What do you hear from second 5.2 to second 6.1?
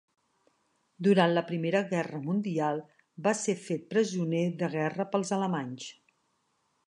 alemanys.